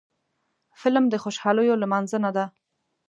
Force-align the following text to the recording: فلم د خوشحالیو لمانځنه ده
فلم 0.79 1.05
د 1.09 1.15
خوشحالیو 1.23 1.79
لمانځنه 1.83 2.29
ده 2.37 2.45